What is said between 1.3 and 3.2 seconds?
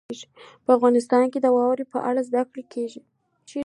کې د واورې په اړه زده کړه کېږي.